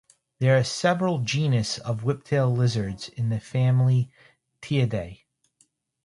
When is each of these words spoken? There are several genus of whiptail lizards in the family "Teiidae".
There 0.39 0.57
are 0.57 0.63
several 0.63 1.19
genus 1.19 1.77
of 1.77 2.01
whiptail 2.01 2.49
lizards 2.51 3.09
in 3.09 3.29
the 3.29 3.39
family 3.39 4.09
"Teiidae". 4.59 5.25